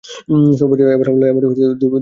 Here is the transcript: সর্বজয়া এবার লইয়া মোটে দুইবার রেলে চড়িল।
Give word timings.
সর্বজয়া 0.59 0.93
এবার 0.95 1.07
লইয়া 1.11 1.33
মোটে 1.35 1.47
দুইবার 1.47 1.61
রেলে 1.61 1.75
চড়িল। 1.75 1.89